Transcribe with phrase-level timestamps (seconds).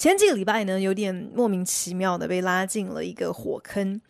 [0.00, 4.00] 前几个礼拜呢，有点莫名其妙的被拉进了一个火坑。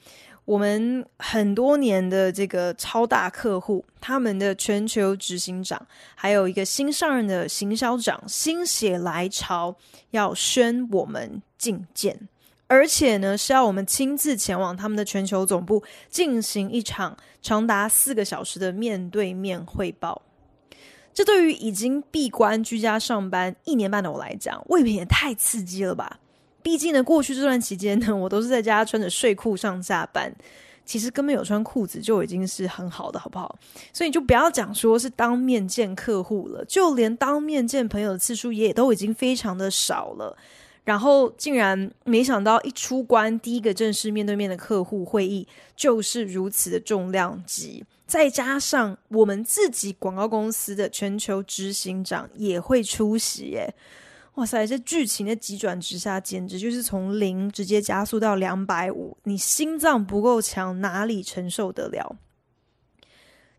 [0.45, 9.75] 我们很多年的这个超大客户，他们的全球执行长，还有一个新上任的行销长，心血来潮
[10.13, 12.29] 要宣我们进见，
[12.69, 20.23] 而且呢是要我们亲自前往他们的全球总部进行一场长达四个小时的面对面汇报。
[21.13, 26.19] 这对于已经闭关居家上班一年半的我来讲，未免也太刺激了吧？
[26.63, 30.33] 毕竟呢，过去这段期间呢，我都是在家穿着睡裤上下班，
[30.85, 33.59] 其实根本有穿裤子就已经是很好的，好不好？
[33.93, 40.37] 所以你就不要讲说是当面见客户了，就连当面见朋友的次数也都已经非常的少了。
[40.85, 47.85] 然后竟然没想到一出关，第一个正式面对面的客户会议就是如此的重量级。
[48.07, 53.73] 再加上我们自己广告公司的全球执行长也会出席，耶！
[54.35, 62.17] 哇塞，这剧情的急转直下，简直就是从零直接加速到两百五，你心脏不够强，哪里承受得了？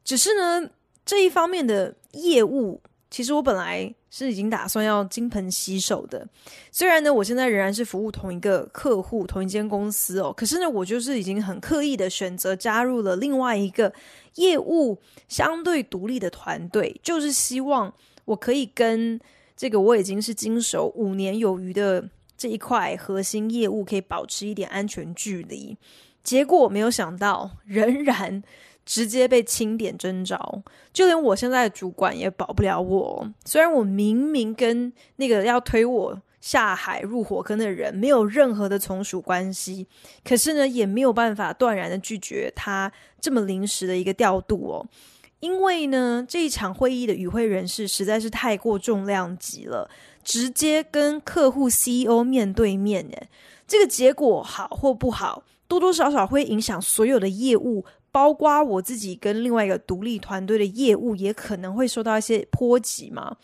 [0.04, 0.70] 只是呢，
[1.06, 2.82] 这一方面的业务。
[3.10, 6.28] 其实我本来是已经打算要金盆洗手的，
[6.70, 13.94] 虽然呢，我现在仍然是服务同一个客户、同一间公司哦，可是呢，我就是已经很刻意的选择加入了另外一个
[14.36, 17.92] 业务相对独立的团队，就是希望
[18.26, 19.18] 我可以跟
[19.56, 25.78] 这个我已经是经手五年有余的这一块核心业务可以保持一点安全距离。
[26.22, 28.44] 结果没有想到，仍然。
[28.86, 30.62] 直接被清点征召，
[30.92, 33.32] 就连我现在的主管也保不了我。
[33.46, 39.88] 虽然我明明跟那个要推我下海入火坑的人没有任何的从属关系，
[40.24, 44.86] 可是呢，也没有办法断然的拒绝他这么临时的一个调度哦。
[45.40, 49.90] 因为呢，这一场会议的与会人士实在是太过重量级了，
[50.24, 53.28] 直接跟客户 CEO 面对面，诶，
[53.68, 57.86] 这个结果好或不好，多多少少会影响所有的业务。
[58.12, 63.38] 包括我自己跟另外一个独立团队的业务，也可能会受到一些波及嘛。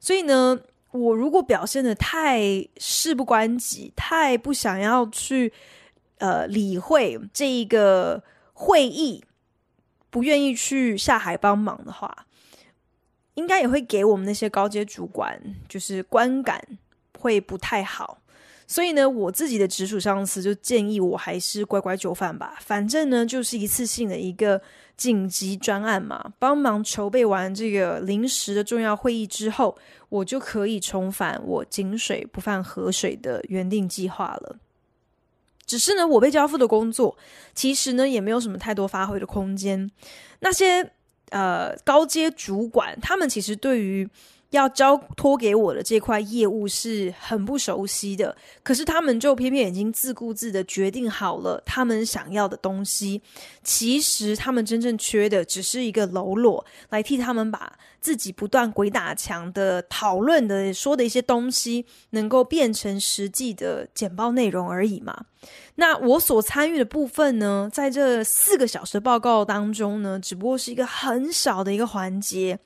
[0.00, 0.58] 所以呢，
[0.92, 5.52] 我如果表现的太事不关己，太不想要去
[6.18, 9.22] 呃理会这一个会议，
[10.10, 12.26] 不愿意去下海帮忙的话，
[13.34, 16.62] 应该也会给我们那些高阶主管就是观感
[17.18, 18.18] 会不太好。
[18.66, 22.56] 所以呢，我自己的直属上司就建议我还是乖乖就范吧。
[22.60, 24.60] 反正呢，就是一次性的一个
[24.96, 29.76] 紧急专案嘛，帮忙筹备完这个临时的重要会议之后，
[30.08, 34.56] 我就可以重返我井水不犯河水的原定计划了。
[35.66, 37.16] 只是呢，我被交付的工作
[37.54, 39.90] 其实呢，也没有什么太多发挥的空间。
[40.40, 40.90] 那些
[41.30, 44.08] 呃高阶主管，他们其实对于
[44.54, 53.20] 要交托给我的这块业务是很不熟悉的，可是他们就偏偏已经自顾自的决定好了他们想要的东西。
[53.62, 65.24] 其实他们真正缺的只是一个喽啰，来替他们把自己不断鬼打墙的讨论的说的一些东西，能够变成实际的简报内容而已嘛。
[65.74, 72.58] 那我所参与的部分呢，在这四个小时的报告当中呢，只不过是一个很小的一个环节。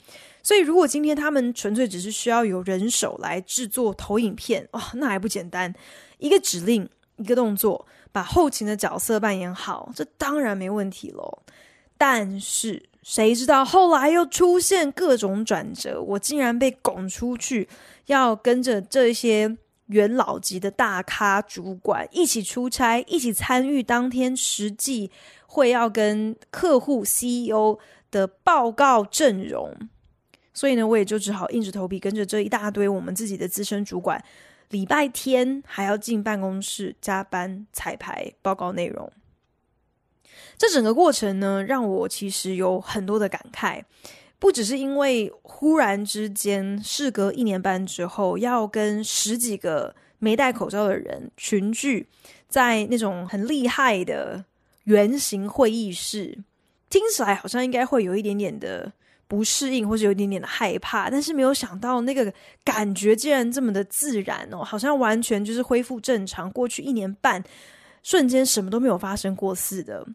[0.43, 5.75] 所以，如果今天他们纯粹只是需要有人手来制作投影片，哇、那还不简单？
[6.19, 11.43] 一个指令，一个动作，把后勤的角色扮演好，这当然没问题喽。
[11.99, 17.69] 但是，谁知道后来又出现各种转折，我竟然被拱出去，
[18.07, 25.11] 要跟着这些元老级的大咖主管一起出差，一起参与当天实际
[25.47, 27.79] 会要跟客户 CEO
[28.11, 29.77] 的报告阵容。
[30.59, 34.21] 所以呢，我也就只好硬着头皮跟着这一大堆我们自己的资深主管，
[34.71, 39.09] 礼拜天还要进办公室加班彩排报告内容。
[40.57, 43.85] 这整个过程呢，让我其实有很多的感慨，
[44.41, 52.09] 不只是因为忽然之间，事隔一年半之后，要跟十几个没戴口罩的人群聚
[52.49, 54.45] 在那种很厉害的
[54.83, 56.37] 圆形会议室，
[56.91, 58.93] 听起来好像应该会有一点点的。
[59.29, 62.33] 不适应，或者有一点点的害怕，但是没有想到那个
[62.65, 66.51] 感觉竟然这么的自然哦，好像完全就是恢复正常。
[66.51, 67.45] 过去一年半，
[68.03, 70.07] 瞬间什么都没有发生过似的，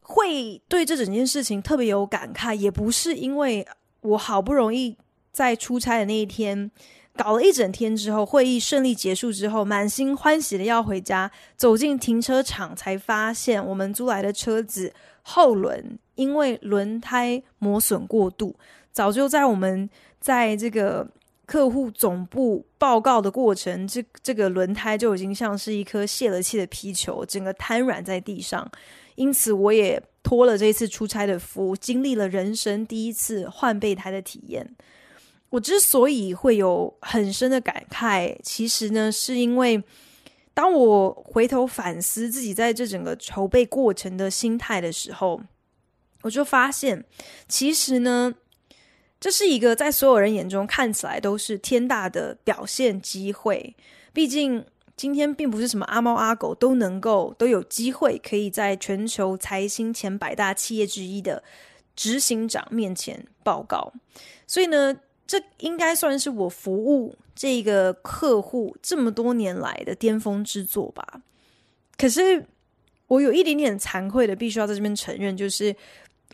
[0.00, 3.66] 会对这整件事情特别有感慨，也不是因为
[4.00, 4.96] 我好不容易
[5.30, 6.70] 在出差的那一天。
[7.16, 14.92] 搞了一整天之后，会议顺利结束之后，满心欢喜的要回家，走进停车场才发现，我们租来的车子
[15.22, 18.54] 后轮因为轮胎磨损过度，
[18.92, 19.88] 早就在我们
[20.20, 21.06] 在这个
[21.46, 28.70] 客户总部报告的过程，这这个轮胎就已经像是一颗泄了气的皮球，整个瘫软在地上。
[29.16, 34.74] 因此，我也托了这次出差的福，经历了人生第一次换备胎的体验。
[35.50, 39.80] 我之所以会有很深的感慨，其实呢，是因为
[40.52, 45.40] 当我回头反思自己在这整个筹备过程的心态的时候，
[46.24, 47.04] 我就发现，
[47.46, 48.34] 其实呢，
[49.20, 53.76] 这是一个在所有人眼中看起来都是天大的表现机会。
[54.12, 54.64] 毕竟
[54.96, 61.44] 今天并不是什么阿猫阿狗都能够都有机会可以在全球财新前百大企业之一的
[61.94, 63.92] 执行长面前报告，
[64.46, 64.96] 所以呢。
[65.26, 71.22] 这应该算是我服务这个客户这么多年来的巅峰之作吧。
[71.96, 72.44] 可是
[73.06, 75.74] 我有一点点惭愧的，必须要在这边承认，就是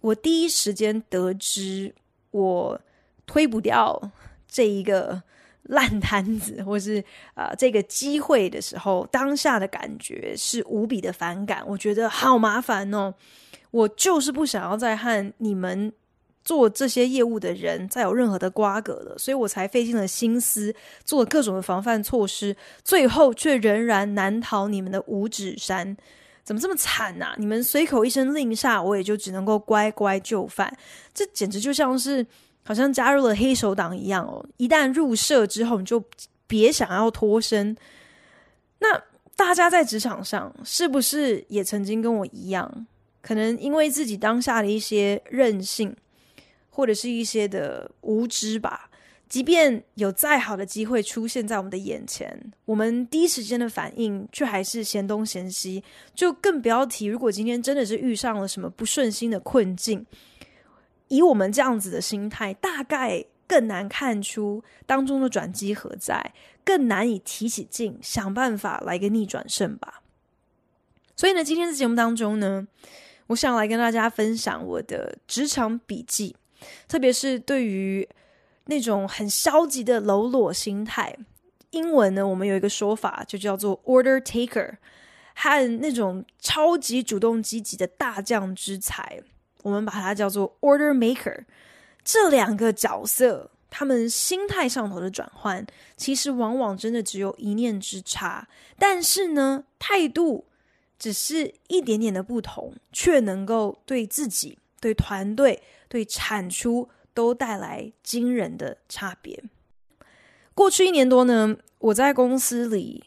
[0.00, 1.94] 我第一时间得知
[2.31, 2.81] 我
[3.26, 4.00] 推不掉
[4.49, 5.23] 这一个
[5.64, 7.00] 烂摊子，或是
[7.35, 11.62] 啊、呃、这个机会的时候，当下的感觉是无比的反感。
[11.67, 13.14] 我觉得好麻烦哦，
[13.70, 15.93] 我就是不想要再和你们。
[16.43, 20.75] 做这些业务的人再有任何的瓜葛了，所以我才费尽了心思
[21.05, 25.94] 做各种的防范措施，最后却仍然难逃你们的五指山。
[26.50, 30.69] 怎么这么惨呐、你们随口一声令下，我也就只能够乖乖就范。
[31.14, 32.26] 这简直就像是
[32.64, 34.44] 好像加入了黑手党一样哦！
[34.56, 36.02] 一旦入社之后，你就
[36.49, 37.76] 别想要脱身。
[38.81, 39.00] 那
[39.37, 42.85] 大家在职场上是不是也曾经跟我一样，
[43.23, 45.94] 可能因为自己当下的一些任性？
[46.69, 48.90] 或者是一些的无知吧，
[49.31, 55.82] 即便有再好的机会出现在我们的眼前，我们第一时间的反应却还是嫌东嫌西，
[56.17, 60.05] 就更不要提如果今天真的是遇上了什么不顺心的困境，
[61.06, 66.33] 以我们这样子的心态，大概更难看出当中的转机何在，
[66.65, 70.03] 更难以提起劲想办法来个逆转胜吧。
[71.15, 72.67] 所以呢，今天的节目当中呢，
[73.29, 76.35] 我想来跟大家分享我的职场笔记。
[76.88, 78.06] 特别是对于
[78.67, 81.17] 那种很消极的喽啰心态，
[81.71, 84.77] 英文呢，我们有一个说法，就叫做 order taker，
[85.35, 89.21] 和那种超级主动积极的大将之才，
[89.62, 91.45] 我们把它叫做 order maker。
[92.05, 95.67] 这两个角色，他们心态上头的转换，
[95.97, 98.47] 其实往往真的只有一念之差，
[98.79, 100.47] 但是呢，态度
[100.99, 105.62] 只是一点点的不同，却能够对自己、对团队。
[105.91, 106.89] 对产出
[107.21, 109.45] 都带来惊人的差别。
[110.55, 113.05] 过去一年多呢，我在公司里，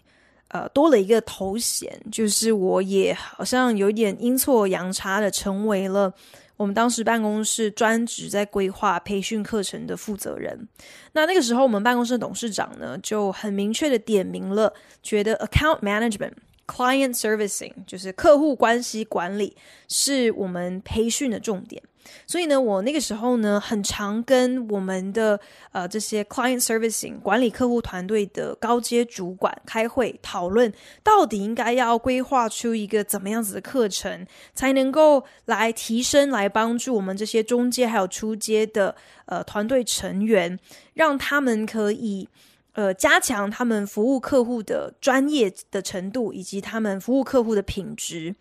[0.49, 6.13] 呃，多了一个头衔，就是我也好像有点阴错阳差的成为了
[6.57, 10.67] 我们当时办公室专职在规划培训课程的负责人。
[11.13, 16.33] 那那个时候，我们办公室的董事长呢，就很明确的点名了，觉得 account management、
[16.67, 19.55] client servicing，就是客户关系管理，
[19.87, 21.81] 是我们培训的重点。
[22.27, 25.39] 所以呢，我那个时候呢，很常跟我们的
[25.71, 38.93] 呃这些 client servicing 管理客户团队的高阶主管开会讨论，到底应该要规划出一个怎么样子的课程，才能够来提升、来帮助我们这些中阶还有初阶的
[39.25, 40.59] 呃团队成员，
[40.93, 42.27] 让他们可以
[42.73, 48.35] 呃加强他们服务客户的专业的程度，以及他们服务客户的品质。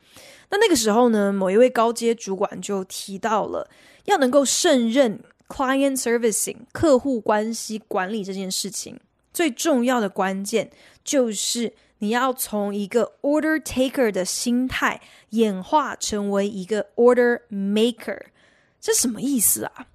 [0.51, 3.71] 那那个时候呢，某一位高阶主管就提到了，
[4.05, 8.99] 要能够胜任 client servicing 客户关系管理这件事情，
[9.33, 10.71] 最重要的关键
[11.03, 18.19] 就是你要从一个 order taker 的心态演化成为一个 order maker。
[18.81, 19.87] 这什么意思啊？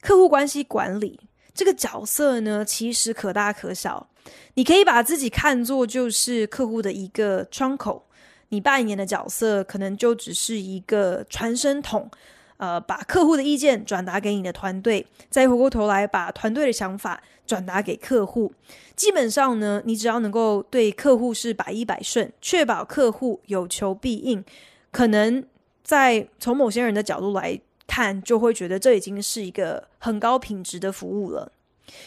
[0.00, 1.20] 客户关系管理
[1.54, 4.08] 这个角色呢，其实可大可小，
[4.54, 8.06] 你可以把自己看作就是客户的一个窗口。
[8.52, 12.10] 你扮演的角色可能就只是一个传声筒，
[12.56, 18.52] 呃，把客户的意见转达给你的团队，再回过头来把团队的想法转达给客户。
[18.96, 24.44] 基本上呢，你只要能够对客户是百依百顺，确保客户有求必应，
[24.90, 25.44] 可能
[25.84, 27.60] 在从某些人的角度来
[27.90, 31.50] 看就会觉得这已经是一个很高品质的服务了。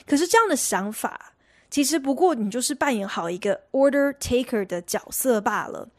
[0.08, 1.34] 可是这样的想法，
[1.70, 5.90] 其实不过你就是扮演好一个 order taker 的角色罢了。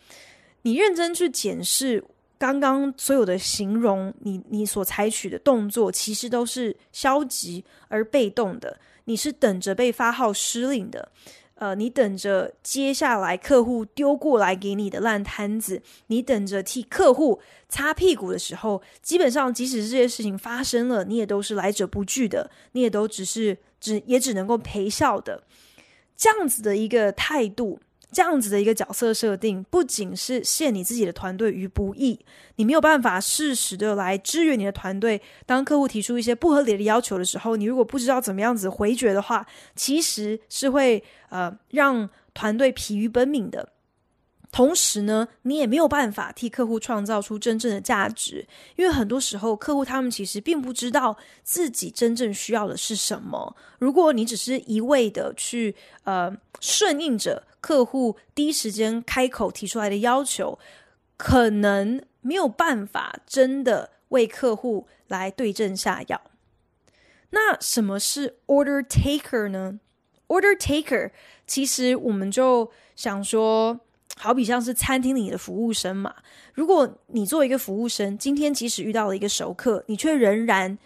[0.62, 2.02] 你认真去检视
[2.38, 8.80] 刚刚所有的形容，你你所采取的动作，其实都是消极而被动的。
[9.04, 11.10] 你是等着被发号施令的。
[11.56, 25.44] 呃，你等着接下来客户丢过来给你的烂摊子，你等着替客户擦屁股的时候，基本上即使这些事情发生了，你也都是来者不拒的，你也都只是只也只能够陪笑的，
[26.16, 27.78] 这样子的一个态度。
[28.14, 32.24] 这样子的一个角色设定，不仅是陷你自己的团队于不义，
[32.56, 35.20] 你没有办法适时的来支援你的团队。
[35.44, 39.44] 当客户提出一些不合理的要求的时候，你如果不知道怎么样子回绝的话，
[39.74, 43.70] 其实是会呃让团队疲于奔命的。
[44.52, 53.56] 同时呢，你也没有办法替客户创造出真正的价值，因为很多时候客户他们其实并不知道自己真正需要的是什么。
[53.80, 60.58] 如果你只是一味的去呃顺应着客户第一时间开口提出来的要求，
[61.16, 66.20] 可能没有办法真的为客户来对症下药。
[67.30, 69.80] 那什么是 order taker 呢
[70.28, 71.10] ？order taker
[71.46, 73.80] 其实我们就想说。
[74.16, 76.14] 好比像是餐厅里的服务生嘛，
[76.52, 80.78] 如果你作为一个服务生，今天即使遇到了一个熟客，你却仍然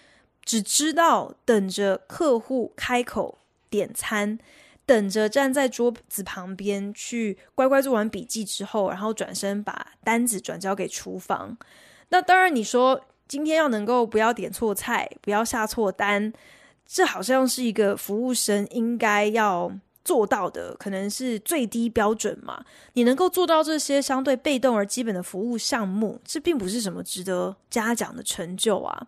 [0.43, 3.37] 只知道等着客户开口
[3.69, 4.39] 点餐，
[4.89, 11.55] 等着站在桌子旁边去乖乖做完笔记之后，然后转身把单子转交给厨房。
[12.09, 16.33] 那当然，你说今天要能够不要点错菜，不要下错单，
[16.87, 19.71] 这好像是一个服务生应该要
[20.03, 22.65] 做到的可能是最低标准嘛？
[22.95, 29.07] 你能够做到这些相对被动而基本的服务项目，这并不是什么值得嘉奖的成就啊。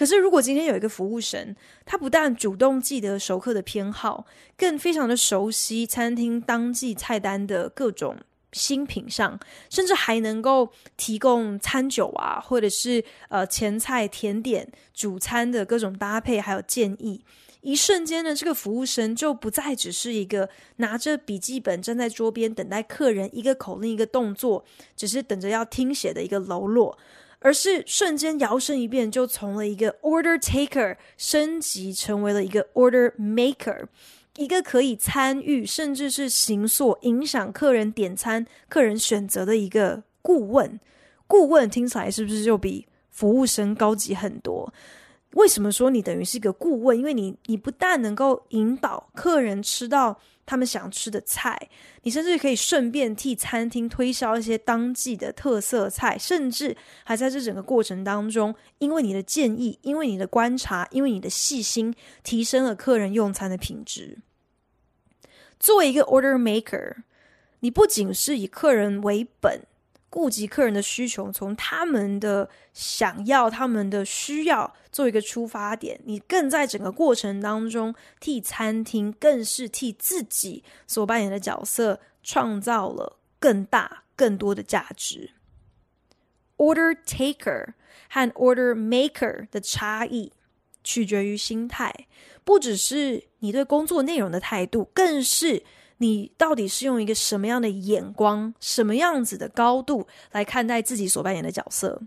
[0.00, 1.54] 可是，如果今天有一个服务生，
[1.84, 4.24] 他不但主动记得熟客的偏好，
[4.56, 8.16] 更非常的熟悉餐厅当季菜单的各种
[8.50, 9.38] 新品上，
[9.68, 17.22] 甚至还能够提供餐酒啊，或者是呃前菜、甜点、主餐的各种搭配，还有建议。
[17.60, 24.64] 一瞬间呢，这个服务生就不再只是一个拿着笔记本站在桌边等待客人一个口令一个动作，
[24.96, 26.98] 只是等着要听写的一个喽啰，
[27.40, 33.86] 而是瞬间摇身一变，就从了一个 order taker 升级成为了一个 order maker，
[34.36, 40.78] 一个可以参与甚至是形塑影响客人点餐、客人选择的一个顾问。
[41.26, 44.72] 顾问听起来是不是就比服务生高级很多？
[45.34, 46.98] 为什么说你等于是一个顾问？
[46.98, 51.68] 因为你，你不但能够引导客人吃到他们想吃的菜，
[52.02, 61.94] 你甚至可以顺便替餐厅推销一些当季的特色菜，甚至还在这整个过程当中，因为你的建议，因为你的观察，因为你的细心，
[62.24, 64.18] 提升了客人用餐的品质。
[65.58, 66.96] 作为一个 order maker，
[67.60, 69.60] 你不仅是以客人为本。
[70.10, 85.30] 顾及客人的需求，从他们的想要、他们的需要做一个出发点，你更在整个过程当中替餐厅，更是替自己所扮演的角色创造了更大、更多的价值。
[86.56, 87.74] Order taker
[88.08, 90.32] 和 order maker 的差异
[90.82, 92.08] 取决于心态，
[92.42, 95.62] 不只是你对工作内容的态度，更是。
[96.02, 102.00] 你到底是用一个什么样的眼光、什么样子的高度来看待自己所扮演的角色？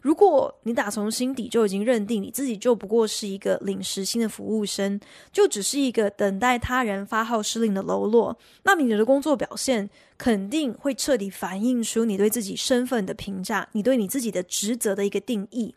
[0.00, 4.98] 如果你打从心底就已经认定你自己就不过是一个领时薪的服务生，
[5.32, 15.74] 就只是一个等待他人发号施令的喽啰，那么你的工作表现肯定会彻底反映出你对自己身份的评价，你对你自己的职责的一个定义。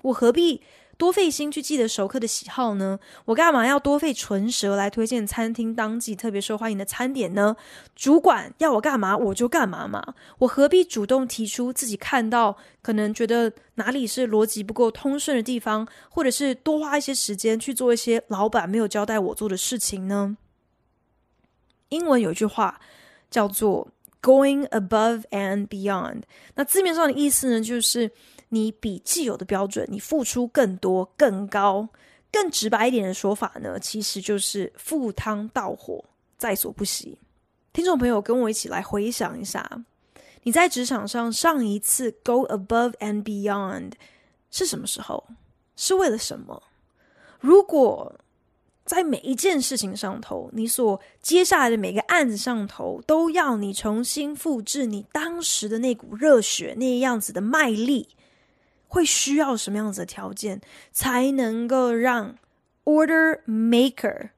[0.00, 0.60] 我何必
[0.98, 2.98] 多费心去记得熟客的喜好呢？
[3.24, 7.56] 我干嘛要多费唇舌来推荐餐厅当季特别受欢迎的餐点呢？
[7.96, 10.14] 主管要我干嘛我就干嘛嘛。
[10.38, 20.36] 我何必主动提出自己看到可能觉得哪里是逻辑不够通顺的地方，或者是多花一些时间去做一些老板没有交代我做的事情呢？
[21.88, 22.80] 英文有一句话
[23.28, 23.88] 叫做
[24.22, 26.22] “going above and beyond”，
[26.54, 28.12] 那字面上的意思呢，就是。
[28.54, 31.88] 你比既有的标准，你付出更多、更高、
[32.30, 36.04] 更直白一点的说法呢，其实就是赴汤蹈火，
[36.36, 37.18] 在所不惜。
[37.72, 39.82] 听众朋友，跟我一起来回想一下，
[40.42, 43.92] 你在职场上上一次 go above and beyond
[44.50, 45.24] 是什么时候？
[45.74, 46.62] 是为了什么？
[47.40, 48.14] 如果
[48.84, 58.06] 在每一件事情上头，你所接下来的每个案子上头，都要你重新复制你当时的那股热血，那样子的卖力。
[58.92, 60.60] 会需要什么样子的条件，
[60.92, 62.34] 才能够让
[62.84, 64.28] order maker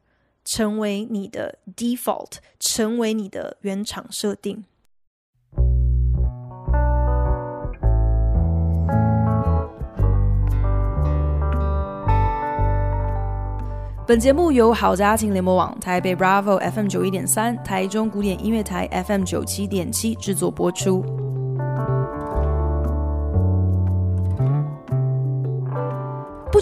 [0.44, 4.64] 成为你的 default，成为你的原厂设定。
[14.06, 21.23] 本节目由好家庭联播网、台北 Bravo FM 九一点三、台中古典音乐台 FM 九七点七制作播出。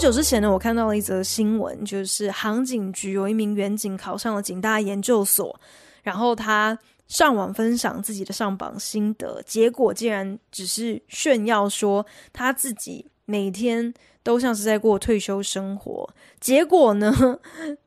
[0.02, 5.56] 久之前呢，我看到了一则新闻，就是航警局有一名员警考上了警大研究所，
[6.02, 13.94] 然后他上网分享自己的上榜心得，结果竟然只是炫耀说他自己每天。
[14.24, 17.12] 都像是在过退休生活，结果呢，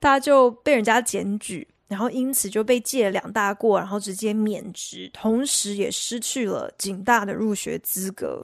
[0.02, 8.44] 他就被人家检举，然后因此就被记了两大过，然后直接免职，同时也失去了警大的入学资格。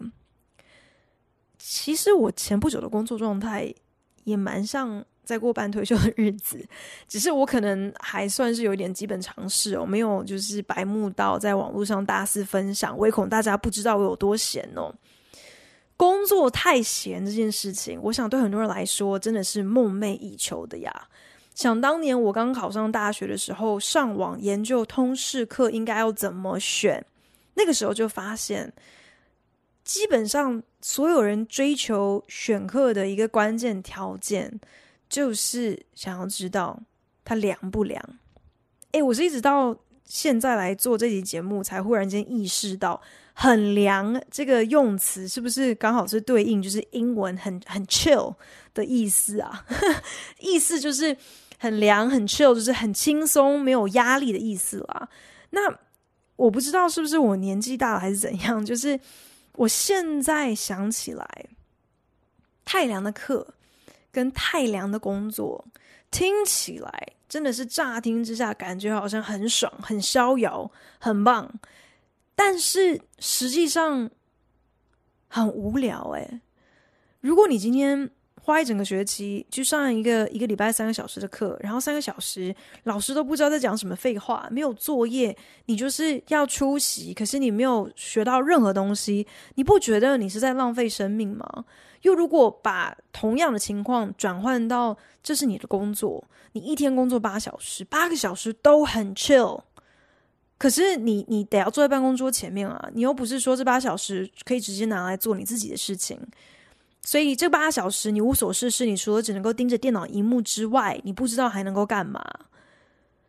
[1.63, 3.73] 其实我前不久的工作状态
[4.23, 6.67] 也蛮像在过半退休的日子，
[7.07, 14.93] 只是我可能还算是有一点基本常识哦，没有就是白目到在网络上大肆分享，唯恐大家不知道我有多闲哦。
[15.95, 20.91] 工作太闲这件事情，我想对很多人来说真的是梦寐以求的呀。
[21.53, 27.05] 想当年我刚考上大学的时候，上网研究通识课应该要怎么选，
[27.53, 28.73] 那个时候就发现，
[29.91, 34.57] 基本上所有人追求选课的一个关键条件，
[35.09, 36.81] 就是想要知道
[37.25, 38.01] 它凉不凉。
[38.93, 43.01] 诶，我是一直到现在来做这集节目，才忽然间意识到。
[43.33, 48.33] 很凉这个用词是不是刚好是对应就是英文很很 chill
[48.73, 49.65] 的意思啊？
[50.39, 51.15] 意思就是
[51.57, 55.09] 很凉很 chill，就是很轻松没有压力的意思啦。
[55.49, 55.61] 那
[56.37, 58.99] 我不知道是不是我年纪大了还是怎样，就是
[59.61, 61.45] 我现在想起来，
[62.65, 63.53] 太良的课
[64.11, 65.63] 跟太良的工作，
[66.09, 71.59] 听起来真的是乍听之下感觉好像很爽、很逍遥、很棒。
[72.33, 74.09] 但是实际上
[75.27, 76.41] 很无聊诶。
[77.19, 78.09] 如果你今天
[78.43, 85.35] 花一整个学期去上一个一个礼拜三个小时的课，然后三个小时老师都不知道在讲什么废话，没有作业，
[85.67, 89.25] 你就是要出席，可是你没有学到任何东西，
[89.55, 91.65] 你不觉得你是在浪费生命吗？
[92.01, 96.23] 又如果把同样的情况转换到这是你的工作，
[96.53, 99.61] 你一天工作八小时，八个小时都很 chill。
[100.57, 106.19] 可是你你得要坐在办公桌前面啊，你又不是说这八小时可以直接拿来做你自己的事情，
[107.03, 112.23] 所以这八小时你无所事事，你除了只能够盯着电脑荧幕之外，你不知道还能够干嘛。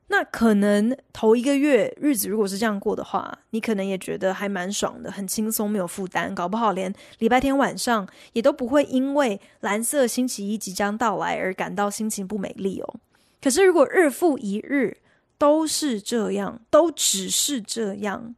[0.08, 12.94] 那可能头一个月日子如果是这样过的话，你可能也觉得还蛮爽的，很轻松，没有负担，搞不好连礼拜天晚上也都不会因为蓝色星期一即将到来而感到心情不美丽哦。
[13.40, 14.98] 可是如果日复一日，
[15.38, 18.34] 都是这样，都只是这样，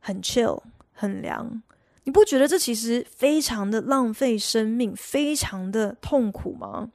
[0.00, 0.62] 很 chill，
[0.94, 1.62] 很凉。
[2.06, 6.90] 你不觉得这其实非常的浪费生命，非常的痛苦吗？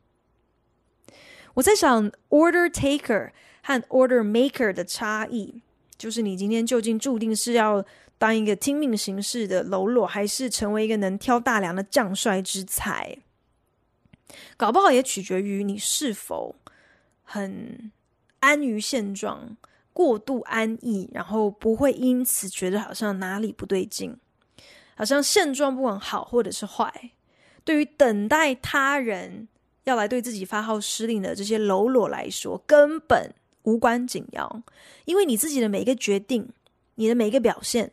[1.53, 3.29] 我在想，order taker
[3.61, 5.61] 和 order maker 的差异，
[5.97, 7.85] 就是你今天究竟注定是要
[8.17, 13.17] 当一个听命行事的喽啰，还是成为一个能挑大梁的将帅之才？
[14.57, 16.55] 搞不好也取决于你是否
[17.23, 17.91] 很。
[18.43, 19.55] 安于现状，
[19.93, 24.17] 过度安逸，然后不会因此觉得好像哪里不对劲，
[25.01, 26.93] 好像现状不管好或者是坏，
[27.63, 29.47] 对于等待他人
[29.85, 33.33] 要来对自己发号施令的这些喽啰来说，根本
[33.63, 34.61] 无关紧要，
[35.05, 36.47] 因为你自己的每一个决定，
[36.93, 37.91] 你的每一个表现，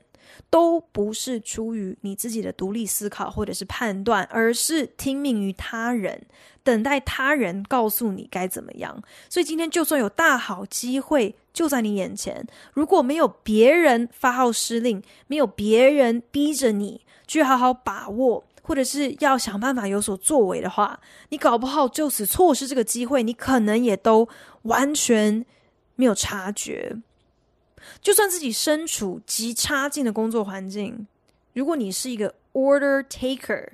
[0.51, 6.27] 都不是出于你自己的独立思考或者是判断，而是听命于他人，
[6.62, 9.03] 等待他人告诉你该怎么样。
[9.29, 24.29] 所以今天就算有大好机会就在你眼前，如果没有别人发号施令，没有别人逼着你去好好把握，或者是要想办法有所作为的话，你搞不好就此错失这个机会，你可能也都
[24.62, 25.44] 完全
[25.96, 26.96] 没有察觉。
[28.01, 31.07] 就算自己身处极差劲的工作环境，
[31.53, 33.70] 如果你是一个 order taker，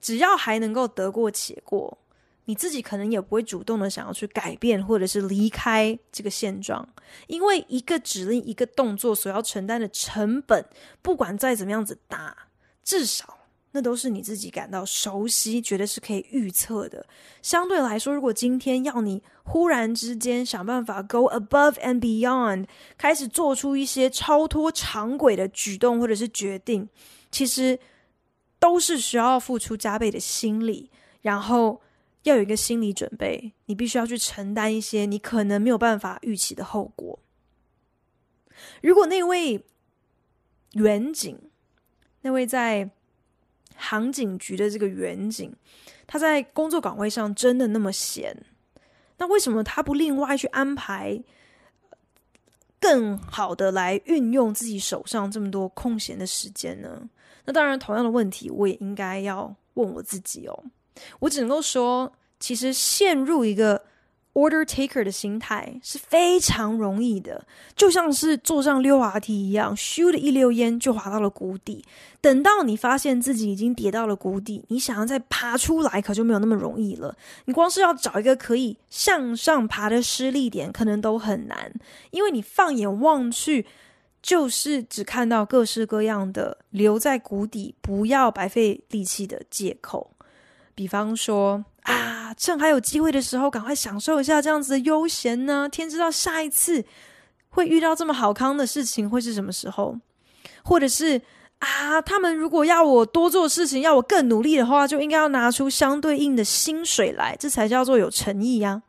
[0.00, 1.98] 只要还能够得过且过，
[2.44, 6.88] 你自己可能也不会主动的想要去改变或者是离开这个现状，
[7.26, 10.64] 因为一个指令、一个动作所要承担的成本，
[11.02, 12.36] 不管再怎么样子大，
[12.82, 13.37] 至少。
[13.78, 17.06] 那都是你自己感到熟悉，觉得是可以预测的。
[17.40, 26.88] 相对来说，如果今天要你忽然之间想办法 go above and beyond，开始做出一些超脱常轨的举动或者是决定，
[27.30, 27.78] 其实
[28.58, 30.90] 都是需要付出加倍的心力，
[31.22, 31.80] 然后
[32.24, 37.20] 要有一个心理准备，你必须要去承担一些你可能没有办法预期的后果。
[38.82, 39.64] 如果那位
[40.72, 41.38] 远景，
[42.22, 42.90] 那位在
[43.78, 45.54] 航警局的这个员警，
[46.06, 48.36] 他在工作岗位上真的那么闲，
[49.16, 51.22] 那为什么他不另外去安排
[52.80, 57.08] 更好的来运用自己手上这么多空闲的时间呢？
[57.44, 60.64] 那当然，同样的问题我也应该要问我自己哦。
[61.20, 63.82] 我只能够说，其实陷入一个
[64.38, 71.84] order taker 的心态是非常容易的，就像是坐上溜滑梯一样，咻的一溜烟就滑到了谷底。
[72.20, 77.16] 等到你发现自己已经跌到了谷底，你想要再爬出来，可就没有那么容易了。
[77.46, 81.72] 你光是要找一个可以向上爬的施力点，可能都很难，
[82.12, 83.66] 因为你放眼望去，
[84.22, 90.12] 就是只看到各式各样的留在谷底，不要白费力气的借口。
[90.74, 95.68] 比方说啊，趁还有机会的时候，赶快享受一下这样子的悠闲呢。
[95.68, 96.84] 天知道下一次
[97.48, 99.96] 会遇到这么好康的事情会是什么时候？
[100.62, 101.20] 或者是
[101.60, 108.82] 啊，他们如果要我多做事情，要我更努力的话，就应该要拿出相对应的薪水来，这才叫做有诚意呀。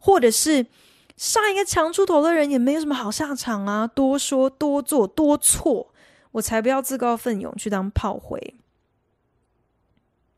[0.00, 0.66] 或者是
[1.16, 5.92] 上一个强出头的人也没有什么好下场啊，多说多做多错，
[6.32, 8.56] 我才不要自告奋勇去当炮灰。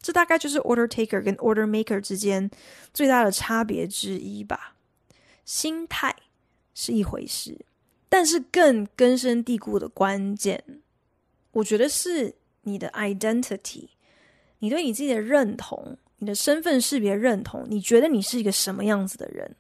[0.04, 2.50] 这大概就是 order taker 跟 order maker 之间
[2.92, 4.76] 最大的差别之一吧。
[5.46, 6.14] 心态
[6.74, 7.64] 是一回事，
[8.10, 10.62] 但是更根深蒂固的关键，
[11.52, 13.88] 我觉得是你的 identity，
[14.58, 19.56] 你对你自己的认同，你的身份识别认同，你觉得你是一个什么样子的人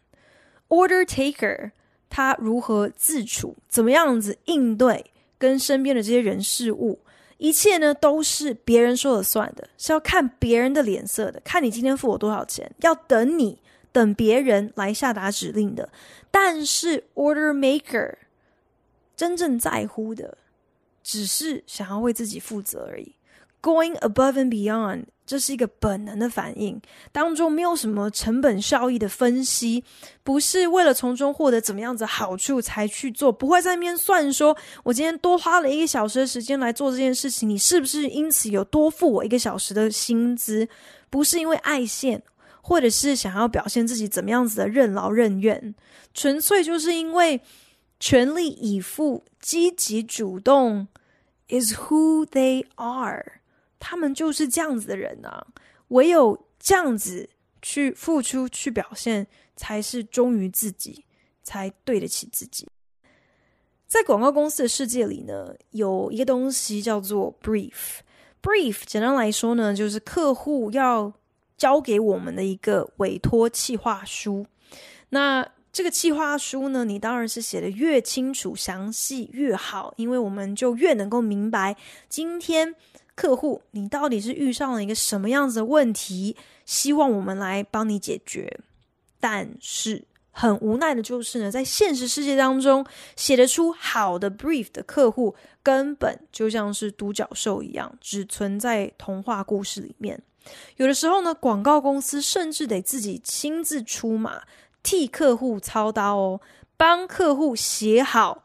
[0.68, 1.70] ？order taker
[2.10, 7.00] 他如何自处，怎么样子应对跟身边的这些人事物？
[7.38, 13.58] 一切呢都是别人说了算的，是要看别人的脸色的，看你今天付我多少钱，要等你
[13.92, 15.90] 等别人来下达指令的。
[16.30, 18.14] 但是 order maker
[19.16, 20.38] 真正在乎的，
[21.02, 23.14] 只是想要为自己负责而已
[23.62, 25.04] ，going above and beyond。
[25.26, 29.82] 这是一个本能的反应，当中没有什么成本效益的分析，
[30.22, 40.68] 不是为了从中获得怎么样子好处才去做，不会在那边算说，我今天多花了一个小时的时间来做这件事情，你是不是因此有多付我一个小时的薪资？
[41.08, 42.22] 不是因为爱现，
[42.60, 45.74] 或者是想要表现自己怎么样子的任劳任怨，
[46.12, 47.40] 纯粹就是因为
[47.98, 50.88] 全力以赴、积极主动
[51.48, 53.40] is who they are。
[53.78, 55.46] 他们就是这样子的人啊，
[55.88, 57.28] 唯有这样子
[57.60, 61.04] 去付出、去表现，才是忠于自己，
[61.42, 62.68] 才对得起自己。
[63.86, 68.00] 在广告公司的世界里呢，有一个东西叫做 brief。
[68.42, 71.12] brief 简单来说呢，就是客户要
[71.56, 74.46] 交给我们的一个委托企划书。
[75.10, 81.76] 那这个企划书呢，你当然是写得越清楚、详细越好，因为我们就越能够明白
[82.08, 82.74] 今天。
[83.14, 86.36] 客户，你到底是遇上了一个什么样子的问题？
[86.66, 88.60] 希望我们来帮你解决。
[89.20, 92.84] 但是很无奈的就是呢，在现实世界当中，
[93.16, 100.20] 写得出好的 brief 的客户，根本就像是独角兽一样，只存在童话故事里面。
[100.76, 104.42] 有的时候呢，广告公司甚至得自己亲自出马，
[104.82, 106.40] 替客户操刀哦，
[106.76, 108.44] 帮客户写好。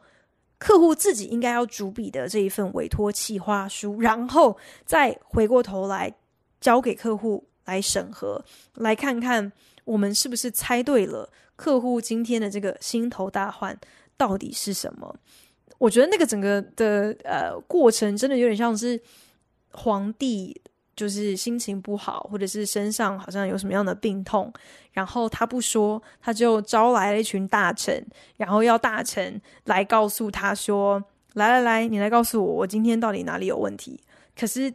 [0.60, 6.14] 客户自己应该要主笔的这一份委托企划书，然后再回过头来
[6.60, 8.44] 交给客户来审核，
[8.74, 9.50] 来看看
[9.84, 13.76] 我们是不是猜对了客户今天的这个心头大患
[14.16, 15.16] 到底是什么？
[15.78, 19.00] 我觉得那个整个的呃过程真的有点像是
[19.72, 20.60] 皇帝。
[21.00, 24.52] 就是心情不好，或者是身上好像有什么样的病痛，
[24.92, 33.98] 然后他不说，他就招来了一群大臣，然后要大臣来告诉他说：“来来来，你来告诉我，我今天到底哪里有问题？”
[34.38, 34.70] 可是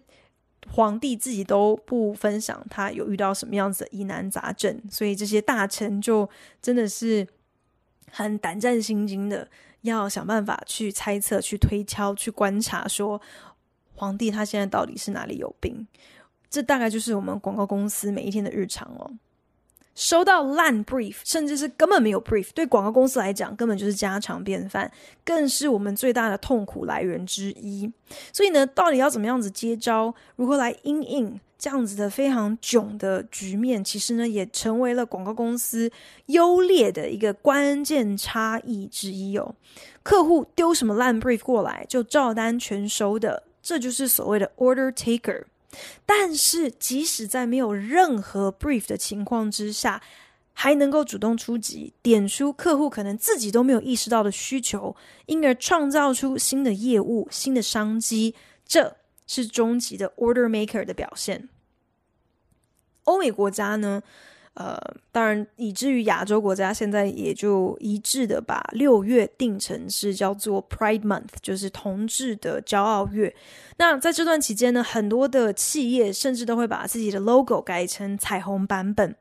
[0.71, 6.27] 皇帝自己都不分享他有遇到什么样子的疑难杂症，所以这些大臣就
[6.59, 7.27] 真的是
[8.09, 9.47] 很胆战心惊的，
[9.81, 13.21] 要想办法去猜测、去推敲、去观察，说
[13.93, 15.88] 皇帝他现在到底是哪里有病。
[16.55, 19.11] 这大概就是我们广告公司每一天的日常哦。
[19.93, 24.89] 收到烂 brief，甚至是根本没有 brief，对广告公司来讲根本就是家常便饭，
[25.25, 27.91] 更是我们最大的痛苦来源之一。
[28.31, 35.91] 所以呢，到底要怎么样子接招，如何来因应这样子的非常囧的局面，其实呢，也成为了广告公司
[36.27, 39.55] 优劣的一个关键差异之一哦。
[40.03, 45.43] 客户丢什么烂 brief 过来，就照单全收的，这就是所谓的 order taker。
[46.05, 50.01] 但是即使在没有任何 brief 的情况之下，
[50.53, 58.33] 还能够主动出击，点出客户可能自己都没有意识到的需求，因而创造出新的业务、新的商机，
[58.65, 58.95] 这
[59.27, 61.49] 是终极的 order maker 的表现。
[63.03, 64.01] 欧美国家呢，
[64.55, 64.77] 呃，
[65.11, 73.35] 当然以至于亚洲国家现在也就一致的把六月定成是叫做 Pride Month，就是同志的骄傲月。
[73.77, 79.13] 那在这段期间呢，很多的企业甚至都会把自己的 logo 改成彩虹版本。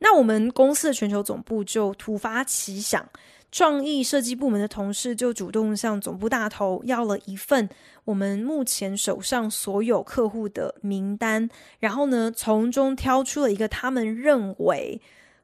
[0.00, 3.08] 那我们公司的全球总部就突发奇想，
[3.54, 7.68] 创意设计部门的同事就主动向总部大头要了一份
[8.04, 15.00] 我们目前手上所有客户的名单，然后呢，从中挑出了一个他们认为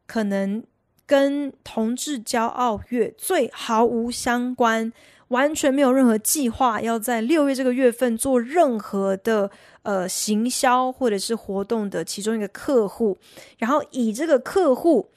[0.09, 0.61] 可能
[1.07, 4.93] 跟同志骄傲月最毫无相关。
[5.29, 9.49] 完全没有任何计划要在六月这个月份做任何的
[9.83, 13.17] 呃行销或者是活动的其中一个客户，
[13.59, 15.09] 然后以这个客户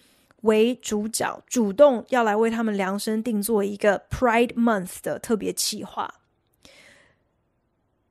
[0.43, 6.21] 为主角，主动要来为他们量身定做一个 Pride Month 的特别企划。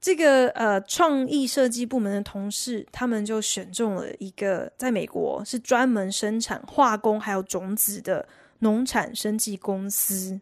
[0.00, 10.40] 这个呃创意设计部门的同事，他们就选中了一个在美国是专门生产化工还有种子的农产生技公司。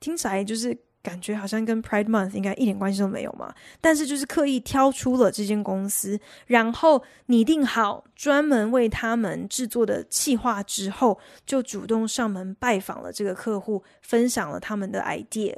[0.00, 15.54] 听起来就是感觉好像跟 Pride Month 应该一点关系都没有嘛，但是就是刻意挑出了这间公司，然后拟定好专门为他们制作的企划之后，就主动上门拜访了这个客户，分享了他们的 idea，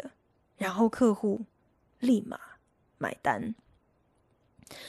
[0.56, 1.42] 然后客户
[2.00, 2.36] 立马
[2.98, 3.54] 买单。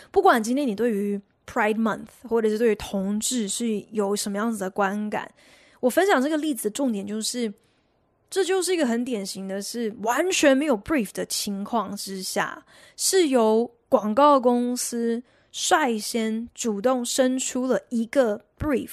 [0.09, 5.31] 不管今天你对于 Pride Month 或者是对于同志是有什么样子的观感，
[5.81, 7.53] 我分享这个例子的重点就是。
[8.29, 18.89] 这就是一个很典型的是完全没有 brief 的情况之下，是由广告公司率先主动生出了一个 brief。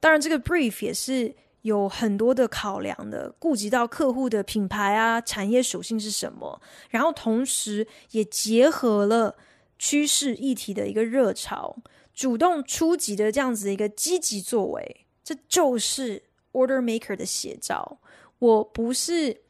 [0.00, 9.36] 当然，这个 brief 也是有很多的考量的，顾及到客户的品牌啊、产业属性是什么，然后同时也结合了
[9.78, 11.76] 趋势议题的一个热潮，
[12.12, 17.98] 主动出击的这样子一个积极作为，这就是 order maker 的写照。
[18.42, 19.42] 我不是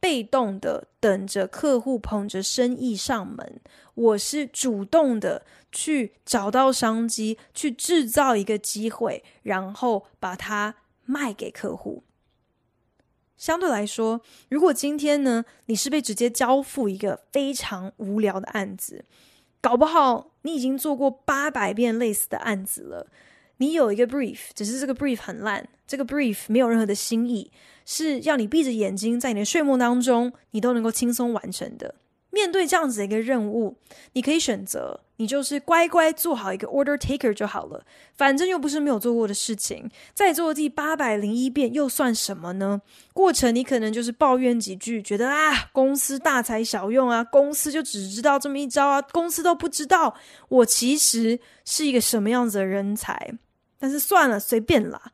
[0.00, 3.60] 被动的等着客户捧着生意上门，
[3.94, 10.74] 我是主动的去找到商机，去制造一个机会，然后把它
[11.04, 12.02] 卖给客户。
[13.36, 19.04] 相对来说，如果今天呢，你是被直接交付一个非常无聊的案子，
[19.60, 23.06] 搞不好你已经做过八百遍类似的案子了。
[23.62, 27.48] 你有一个 brief，只是这个 brief 很烂，这个 brief 没有任何的新意，
[27.86, 31.94] 是要你闭着眼睛在你的睡梦当中，你都能够轻松完成的。
[32.30, 33.76] 面对这样子的一个任务，
[34.14, 37.84] 你可以选择，你就是乖乖做好一个 order taker 就好了，
[38.16, 42.80] 反正又不是没有做过的事情，再做第八百零一遍又算什么呢？
[43.12, 50.16] 过程你可能就是抱怨几句，觉得啊，公司大材小用啊，公司就只知道这么一招啊，公司都不知道
[50.48, 53.34] 我其实是一个什么样子的人才。
[53.82, 55.10] 但是算了，随便啦。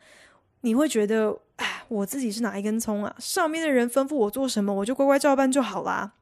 [0.61, 3.17] 你会觉得，哎，我自己是哪一根葱啊？
[3.19, 6.13] 上面的人吩咐我做什么，我就乖乖照办就好啦。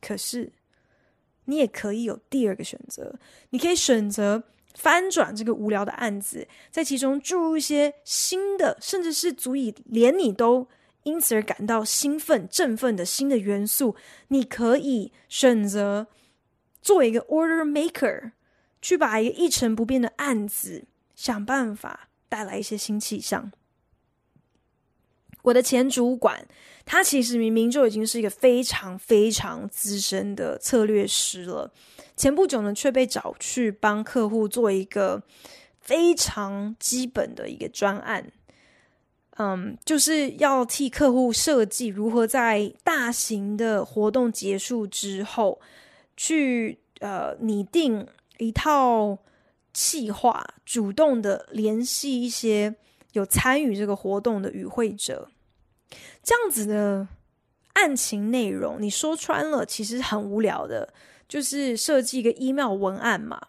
[0.00, 0.50] 可是，
[1.44, 3.14] 你也可以有第二个选择，
[3.50, 4.42] 你可以选择
[4.74, 10.66] 翻转这个无聊的案子，在其中注入一些新的，甚至是足以连你都
[11.04, 13.94] 因此而感到兴奋、振奋的新的元素。
[14.28, 16.08] 你可以选择
[16.80, 18.32] 做一个 order maker，
[18.80, 20.86] 去把一个一成不变的案子。
[21.14, 23.50] 想办法带来一些新气象。
[25.42, 26.46] 我的前主管，
[26.84, 31.72] 他其实明明就已经是一个非常非常资深的策略师了，
[32.16, 35.20] 前不久呢，却被找去帮客户做一个
[35.80, 38.30] 非常基本的一个专案，
[39.36, 45.60] 嗯，就是要替客户设计如何在大型的活动结束之后，
[46.16, 48.06] 去呃拟定
[48.38, 49.18] 一套。
[49.72, 52.74] 企划主动的联系一些
[53.12, 55.30] 有参与这个活动的与会者，
[56.22, 57.08] 这样子的
[57.74, 60.92] 案情内容，你说穿了其实很无聊的，
[61.26, 63.48] 就是设计一个 email 文案嘛。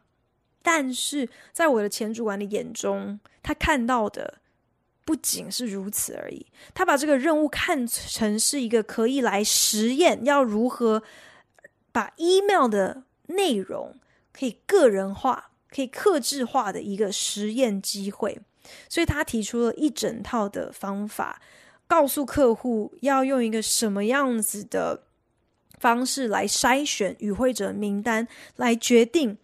[0.62, 4.40] 但是在我的前主管的眼中，他看到的
[5.04, 11.04] 不仅是如此而已，他把这个任务看成是一个可以来实验，要如何
[11.92, 13.98] 把 email 的内容
[14.32, 15.52] 可以个人化。
[15.74, 18.40] 可以克制化的一个实验机会，
[18.88, 21.42] 所以他提出了一整套的方法，
[21.88, 25.04] 告诉客户要用一个什么样子的
[25.80, 29.38] 方式来筛选与会者名单，来决定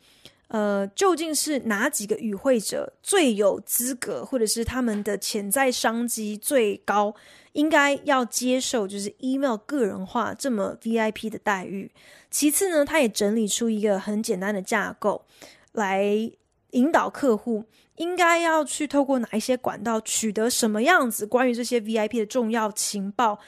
[0.50, 7.14] 呃，究竟是哪几个与会者最有资格，或者是他们的潜在商机最高，
[7.52, 11.92] 应该要接受就是 email 个人化这么 VIP 的待遇。
[12.32, 15.24] 其次呢，他也整理出一个很简单的架构，
[15.74, 16.32] 来
[16.72, 23.40] 引导客户应该要去透过哪一些管道取得什么样子关于这些 VIP 的重要情报，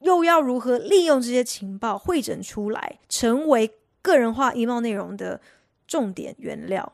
[0.00, 3.70] 又要如何利用这些情报汇整出来，成为
[4.02, 5.40] 个人化 email 内容的。
[5.90, 6.92] 重点原料，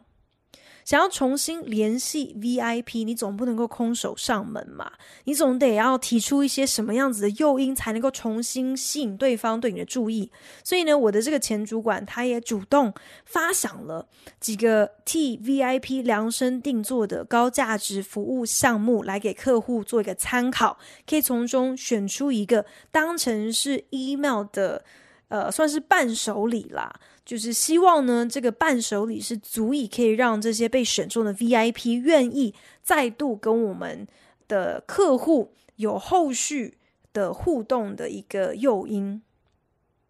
[0.87, 4.93] 想要重新联系 VIP，你总不能够空手上门嘛？
[5.25, 10.31] 你总得要提出一些什么样子的诱因，才能够重新吸引对方对你的注意。
[10.63, 12.95] 所以呢，我的这个前主管他也主动
[13.25, 14.07] 发想了
[14.39, 24.85] 几个替 VIP 量身定做的高价值服务项目，来给客户做一个参考，可以从中选出一个当成是 email 的，
[25.27, 26.95] 呃，算是伴手礼啦。
[27.27, 34.07] 就是希望呢，这个伴手礼是足以可以让这些被选中的 VIP 愿意再度跟我们
[34.47, 36.79] 的客户有后续
[37.13, 39.21] 的互动的一个诱因。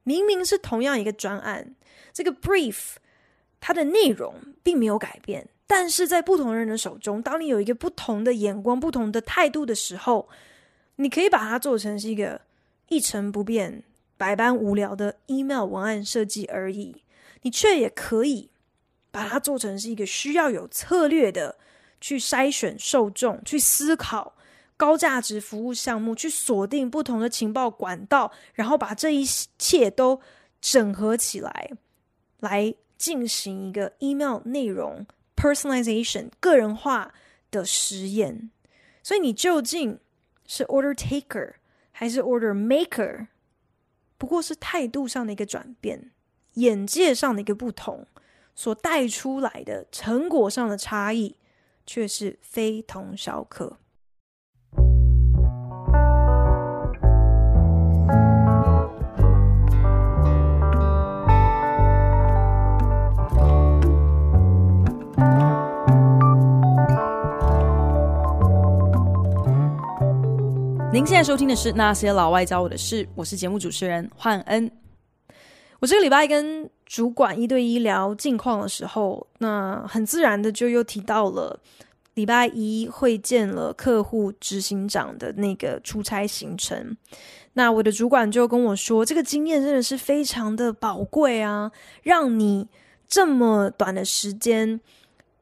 [0.03, 1.75] 明明是同样一个专案，
[2.13, 2.97] 这个 brief
[3.61, 10.29] 它的内容并没有改变，但是在不同人的手中，当你有一个不同的眼光、不同的态度的时候，
[10.97, 12.43] 你可以把它做成是一个
[12.91, 13.83] 一成不变、
[14.19, 16.95] 百般无聊的 email 文案设计而已。
[17.47, 18.51] 你却也可以
[19.13, 21.57] 把它做成是一个需要有策略的
[22.01, 24.37] 去筛选受众、去思考
[24.77, 29.25] 高价值服务项目、去锁定不同的情报管道，然后把这一
[29.57, 30.21] 切都
[30.61, 31.71] 整合起来，
[32.41, 35.07] 来进行一个 email 内容
[35.37, 37.15] personalization 个人化
[37.53, 38.51] 的实验。
[39.05, 40.01] 所以你究竟
[40.49, 41.53] 是 order taker
[41.93, 43.29] 还是 order maker？
[44.19, 46.11] 不过是态度上的一个转变。
[46.57, 48.07] 眼界上的一个不同，
[48.55, 51.37] 所带出来的成果上的差异，
[51.87, 53.79] 却是非同小可。
[70.91, 74.71] 您现在收听的是《那些老外教我的事》，我是节目主持人焕恩。
[75.81, 81.61] 我这个礼拜跟主管一对一聊近况的时候，那很自然的就又提到了
[82.15, 86.97] 礼拜一会见了客户执行长的那个出差行程。
[87.55, 91.71] 那我的主管就跟我说，这个经验真的是非常的宝贵啊，
[92.03, 92.69] 让你
[93.07, 94.81] 这么短的时间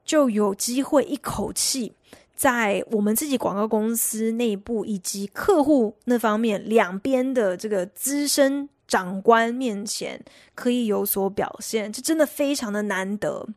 [0.05, 1.93] 就有机会一口气
[2.35, 8.69] 在我们自己广告公司内部以及客户那方面两边的这个资深。
[8.87, 10.23] 长官面前
[10.55, 13.49] 可以有所表现，这真的非常的难得。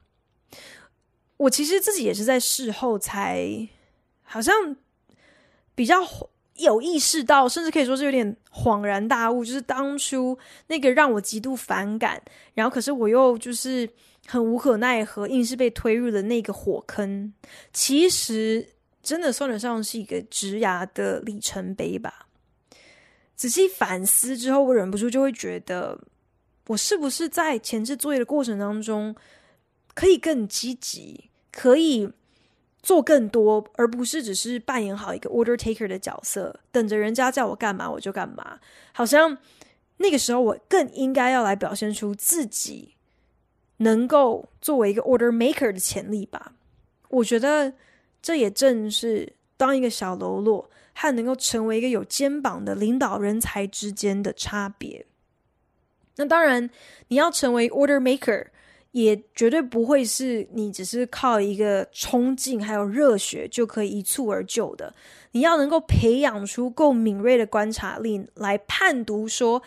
[1.38, 3.68] 我其实自己也是在事后才
[4.24, 4.76] 好像
[5.76, 5.98] 比较
[6.56, 10.38] 有意识到，甚至可以说是有点恍然大悟，就是当初
[10.68, 12.22] 那个让我极度反感，
[12.56, 13.88] 然后可是我又就是
[14.26, 17.32] 很无可奈何，硬是被推入了那个火坑，
[17.72, 22.27] 其实真的算得上是一个职涯的里程碑吧。
[23.38, 25.98] 仔细反思之后，我忍不住就会觉得，
[26.66, 29.16] 我是不是在前置作业的过程当中，
[29.94, 32.12] 可以更积极，可以
[32.82, 38.60] 做更多，而不是只是扮演好一个 order taker 的角色，等着人家叫我干嘛我就干嘛。
[38.92, 39.38] 好像
[39.98, 42.96] 那个时候，我更应该要来表现出自己
[43.78, 46.54] 能够作为一个 order maker 的潜力吧。
[47.10, 47.72] 我觉得
[48.20, 50.68] 这也正是当一个小喽啰。
[51.00, 55.06] 和能够成为一个有肩膀的领导人才之间的差别。
[56.16, 56.68] 那当然，
[57.10, 58.48] 你要成为 order maker，
[58.94, 64.92] 也绝对不会是你只是靠一个冲劲还有热血就可以一蹴而就的。
[65.34, 69.62] 你要能够培养出够敏锐的观察力，来判读说，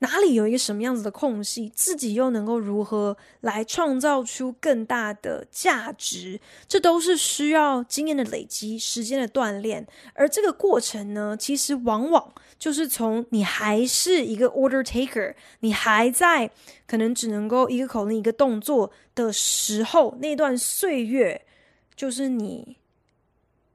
[0.00, 6.38] 哪里有一个什么样子的空隙，自己又能够如何来创造出更大的价值？
[6.68, 9.86] 这都是需要经验的累积、时间的锻炼。
[10.12, 16.50] 而这个过程呢，其实往往就是从你还是一个 order taker，你还在
[16.86, 21.46] 可能只能够一个口令一个动作的时候，那段岁月，
[21.94, 22.76] 就是你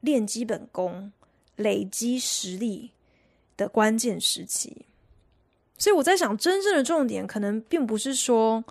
[0.02, 1.12] 练基本功、
[1.56, 2.92] 累积实力
[3.58, 4.86] 的关键时期。
[5.82, 8.64] 所以我在想，真正的重点可能并不是说，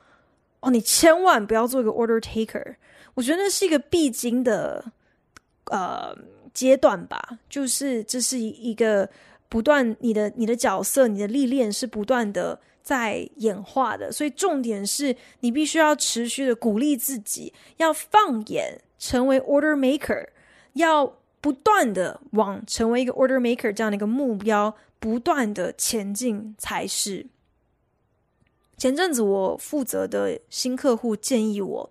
[0.61, 2.77] 哦，你千万不要做一个 order taker。
[3.15, 4.93] 我觉得那是一个必经的
[5.65, 6.17] 呃
[6.55, 9.11] 阶段吧，就是这是一个
[9.49, 20.29] 不断，你的你的角色、你的历练是不断的在演化的，所以重点是你必须要持续的鼓励自己，要放眼成为 order maker，
[20.75, 27.27] 要不断的往成为一个 order maker 这样的一个目标不断的前进才是。
[28.77, 31.91] 前阵子我负责的新客户建议我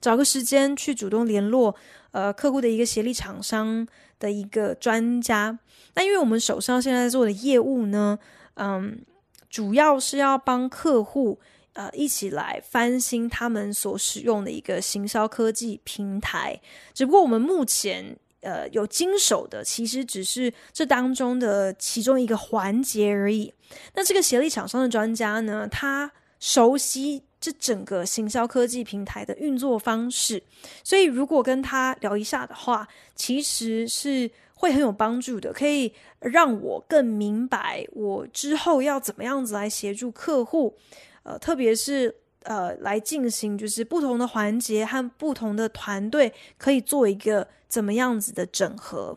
[0.00, 1.74] 找个时间去主动联络
[2.12, 3.86] 呃客户的一个协力厂商
[4.18, 5.58] 的一个专家。
[5.94, 8.18] 那因为我们手上现在做的业务呢，
[8.54, 9.04] 嗯，
[9.50, 11.38] 主要是要帮客户
[11.74, 16.58] 呃一起来翻新他们所使用的一个行销科技平台。
[16.94, 23.52] 只不过我们目前呃有经手的，其实只是这当中的其中一个环节而已。
[23.94, 30.42] 那这个协力厂商的专家呢，他熟悉这整个行销科技平台的运作方式，
[30.84, 34.30] 所以如果跟他聊一下的话，其实是。
[34.60, 40.76] 会很有帮助的，可以让我更明白我之后要怎么样子来协助客户，
[41.22, 49.16] 呃，特别是呃，来进行就是不同的环节和不同的团队可以做一个怎么样子的整合。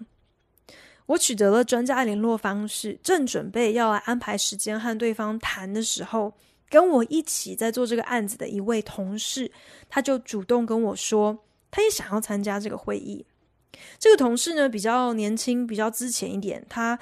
[1.06, 6.34] 我取得了专家联络方式，正准备要来安排时间和对方谈的时候，
[6.70, 9.52] 跟我一起在做这个案子的一位同事，
[9.90, 11.38] 他就主动跟我说，
[11.70, 13.26] 他也想要参加这个会议。
[14.00, 16.98] 这个同事呢，比较年轻，比较资浅一点，他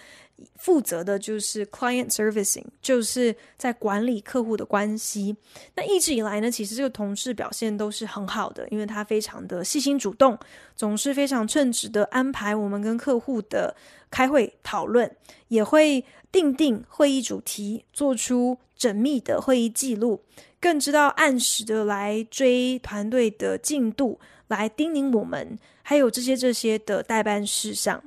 [0.56, 5.36] 负责的就是 client servicing，就是在管理客户的关系。
[5.76, 10.38] 那一直以来呢，其实这个同事表现都是很好的，因为他非常的细心主动，
[10.76, 13.76] 总是非常称职的安排我们跟客户的
[14.10, 15.10] 开会讨论，
[15.48, 20.22] 也会定定会议主题，做出缜密的会议记录，
[20.60, 25.58] 更知道按时的来追团队的进度，来叮咛我们。
[25.84, 28.02] 还有这些这些的待办事项，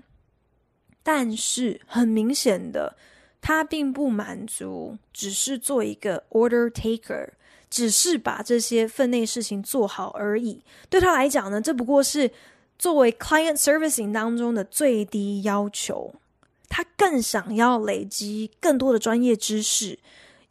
[1.05, 2.97] 但是很明显的，
[3.41, 7.29] 他并不满足，只是做一个 order taker，
[7.71, 10.63] 只是把这些分内事情做好而已。
[10.89, 12.31] 对他来讲呢，这不过是
[12.79, 16.13] 作为 client servicing 当中的最低要求。
[16.67, 19.97] 他更想要累积更多的专业知识，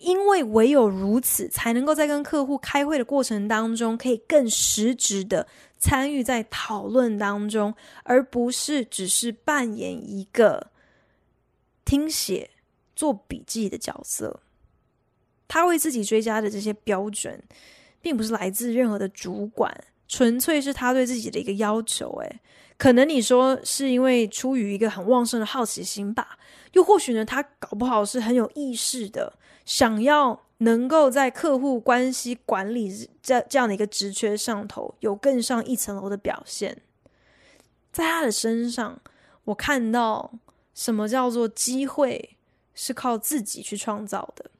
[0.03, 5.47] 因为唯有如此，才能够在跟客户开会的过程当中，可以更实质的。
[5.79, 10.71] 参与在讨论当中，而不是只是扮演一个
[11.83, 12.51] 听写、
[12.95, 14.39] 做笔记的角色。
[15.45, 17.43] 他为自己追加的这些标准，
[18.01, 19.75] 并不是来自任何的主管，
[20.07, 22.09] 纯粹是他对自己的一个要求。
[22.21, 22.39] 诶，
[22.77, 26.39] 可能你说是因为出于一个很旺盛的好奇心吧，
[26.71, 30.41] 又或许呢，他搞不好是很有意识的想要。
[30.59, 32.89] 能够在客户关系管理
[33.21, 36.81] 这这样的一个职缺上头有更上一层楼的表现，
[37.91, 39.01] 在他的身上，
[39.43, 40.31] 我看到
[40.73, 42.37] 什么叫做机会
[42.73, 44.51] 是靠自己去创造的。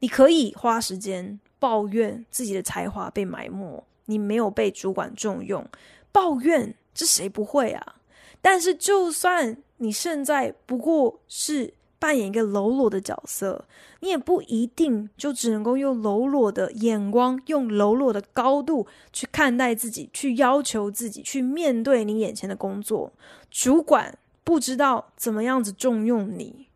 [0.00, 5.64] 你可以花时间抱怨自己的才华被埋没，你没有被主管重用，
[6.10, 7.96] 抱怨这谁不会啊？
[8.42, 11.74] 但是就算你现在不过是。
[11.98, 13.64] 扮演一个喽啰的角色，
[14.00, 23.12] 你也不一定就只能够用喽啰的眼光，用喽啰的高度去看待自己，去要求自己，去面对你眼前的工作。
[23.50, 26.68] 主管不知道怎么样子重用你，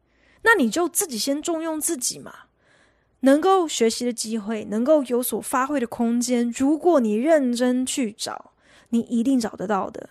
[0.43, 2.33] 那你就自己先重用自己嘛。
[3.20, 8.51] 能够学习的机会，能够有所发挥的空间，如果你认真去找，
[8.89, 10.11] 你一定找得到的。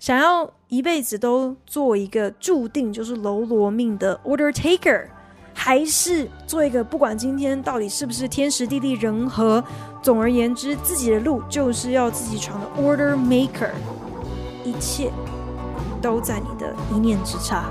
[0.00, 5.04] 想要一辈子都做一个注定就是喽啰命的 order taker，
[5.52, 9.62] 还是做一个不管今天到底是不是天时地利人和，
[10.02, 13.68] 总而言之，自己的路就是要自己闯的 order maker，
[14.64, 15.12] 一切
[16.00, 17.70] 都在你的一念之差。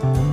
[0.00, 0.27] Thank.